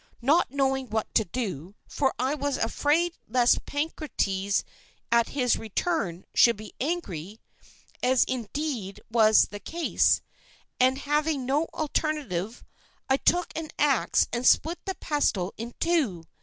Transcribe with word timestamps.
Not 0.23 0.49
knowing 0.49 0.89
what 0.89 1.13
to 1.13 1.25
do, 1.25 1.75
for 1.87 2.11
I 2.17 2.33
was 2.33 2.57
afraid 2.57 3.19
lest 3.27 3.67
Pancrates 3.67 4.63
at 5.11 5.29
his 5.29 5.57
return 5.57 6.25
should 6.33 6.55
be 6.57 6.73
angry 6.79 7.39
(as 8.01 8.23
indeed 8.23 8.99
was 9.11 9.49
the 9.49 9.59
case), 9.59 10.21
and 10.79 10.97
having 10.97 11.45
no 11.45 11.65
alternative, 11.65 12.63
I 13.11 13.17
took 13.17 13.51
an 13.55 13.69
axe 13.77 14.27
and 14.33 14.47
split 14.47 14.79
the 14.85 14.95
pestle 14.95 15.53
in 15.55 15.75
two. 15.79 16.23